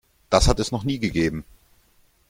[0.31, 1.45] Das hat es noch nie gegeben.